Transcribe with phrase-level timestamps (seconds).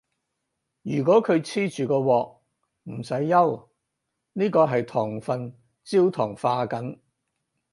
[0.81, 2.35] 如果佢黐住個鑊，
[2.85, 3.67] 唔使憂，
[4.33, 6.97] 呢個係糖分焦糖化緊